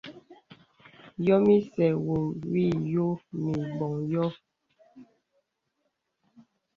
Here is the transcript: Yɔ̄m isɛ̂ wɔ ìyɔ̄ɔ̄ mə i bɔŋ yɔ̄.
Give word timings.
Yɔ̄m 1.25 1.45
isɛ̂ 1.57 1.87
wɔ 2.05 2.15
ìyɔ̄ɔ̄ 2.63 3.13
mə 3.41 3.49
i 3.61 3.63
bɔŋ 3.77 3.93
yɔ̄. 4.11 4.27